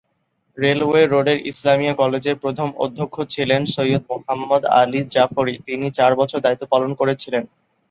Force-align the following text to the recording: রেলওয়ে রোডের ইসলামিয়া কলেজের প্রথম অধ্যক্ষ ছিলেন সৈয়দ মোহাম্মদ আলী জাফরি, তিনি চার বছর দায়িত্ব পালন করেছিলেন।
রেলওয়ে 0.57 1.01
রোডের 1.05 1.39
ইসলামিয়া 1.51 1.93
কলেজের 1.93 2.35
প্রথম 2.43 2.67
অধ্যক্ষ 2.85 3.15
ছিলেন 3.33 3.61
সৈয়দ 3.73 4.03
মোহাম্মদ 4.11 4.63
আলী 4.79 5.01
জাফরি, 5.13 5.55
তিনি 5.67 5.85
চার 5.97 6.11
বছর 6.19 6.39
দায়িত্ব 6.45 6.63
পালন 6.73 6.91
করেছিলেন। 6.99 7.43